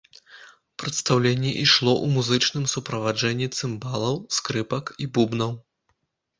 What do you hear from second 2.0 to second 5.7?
ў музычным суправаджэнні цымбалаў, скрыпак і бубнаў.